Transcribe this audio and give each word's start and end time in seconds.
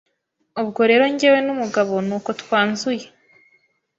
ubwo 0.61 0.81
rero 0.89 1.03
njyewe 1.13 1.39
n’umugabo 1.45 1.93
nuko 2.07 2.29
twanzuye 2.41 3.05